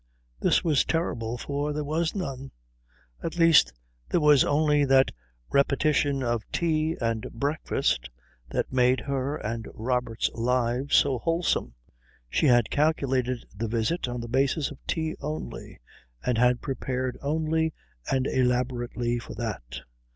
[0.39, 2.49] This was terrible, for there was none.
[3.21, 3.71] At least,
[4.09, 5.11] there was only that
[5.51, 8.09] repetition of tea and breakfast
[8.49, 11.75] that made her and Robert's lives so wholesome.
[12.31, 15.79] She had calculated the visit on the basis of tea only,
[16.25, 17.71] and had prepared only
[18.11, 19.81] and elaborately for that.